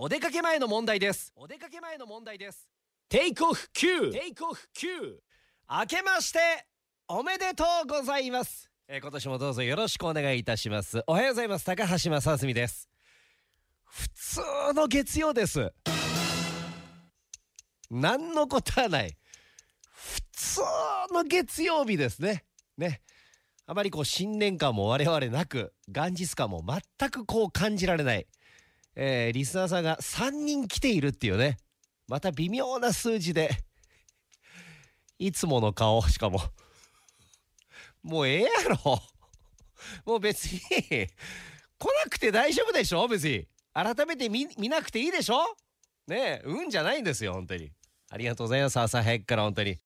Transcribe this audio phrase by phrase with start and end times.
[0.00, 1.32] お出かけ前の問題です。
[1.34, 2.70] お出かけ前の問題です。
[3.08, 5.16] テイクオフ9テイクオフ9
[5.80, 6.38] 明けまして
[7.08, 11.02] おめでとうございます、えー今年もどうぞよろしくお願いいたします。
[11.08, 11.64] おはようございます。
[11.64, 12.88] 高橋正澄です。
[13.86, 14.40] 普通
[14.72, 15.72] の月曜です。
[17.90, 19.16] 何のことはない。
[19.90, 20.60] 普通
[21.12, 22.44] の月曜日ですね。
[22.76, 23.00] ね。
[23.66, 28.28] あまりこう新年感も我々なく元日感も全くこう感じられない
[29.00, 31.56] えーリスナーさんが3人来ているっていうね。
[32.08, 33.50] また微妙な数字で。
[35.20, 36.40] いつもの顔しかも。
[38.02, 38.48] もうええや
[38.84, 39.00] ろ。
[40.04, 40.58] もう別に。
[40.60, 41.06] 来
[42.04, 43.06] なくて大丈夫でしょ？
[43.06, 43.46] 別に。
[43.72, 45.44] 改めて見見なくていいでしょ？
[46.08, 47.70] ねえ運じゃないんですよ本当に。
[48.10, 48.80] ありがとうございます。
[48.80, 49.76] 朝早くから本当に。